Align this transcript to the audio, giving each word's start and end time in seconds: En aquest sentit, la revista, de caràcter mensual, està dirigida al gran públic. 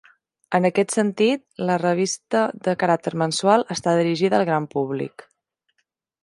En 0.59 0.67
aquest 0.67 0.93
sentit, 0.95 1.43
la 1.69 1.75
revista, 1.81 2.41
de 2.69 2.75
caràcter 2.85 3.13
mensual, 3.25 3.67
està 3.77 3.95
dirigida 4.01 4.41
al 4.41 4.49
gran 4.51 4.71
públic. 4.77 5.29